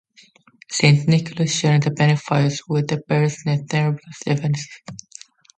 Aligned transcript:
Saint 0.67 1.07
Nicholas' 1.07 1.53
shares 1.53 1.85
a 1.85 1.91
benefice 1.91 2.67
with 2.67 2.87
the 2.87 2.99
parishes 3.03 3.37
of 3.45 3.59
Thrapston 3.67 3.99
and 4.25 4.41
Denford. 4.49 4.55